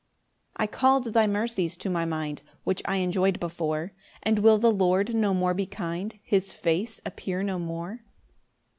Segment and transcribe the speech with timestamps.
[0.53, 3.93] 6 I call'd thy mercies to my mind Which I enjoy'd before;
[4.23, 6.17] And will the Lord no more be kind?
[6.23, 7.99] His face appear no more?